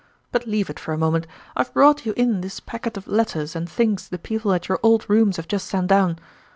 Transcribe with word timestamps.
But 0.31 0.47
leave 0.47 0.67
it 0.71 0.79
for 0.79 0.93
a 0.93 0.97
moment; 0.97 1.27
I've 1.55 1.71
brought 1.75 2.07
you 2.07 2.13
in 2.17 2.41
this 2.41 2.59
packet 2.59 2.97
of 2.97 3.07
letters 3.07 3.55
and 3.55 3.69
things 3.69 4.07
the 4.09 4.17
people 4.17 4.51
at 4.51 4.67
your 4.67 4.79
old 4.81 5.07
rooms 5.07 5.37
have 5.37 5.47
just 5.47 5.67
sent 5.67 5.85
down. 5.89 6.17